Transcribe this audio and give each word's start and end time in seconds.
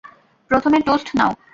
প্রথমে, 0.51 0.77
টোস্ট 0.81 1.07
নাও। 1.15 1.31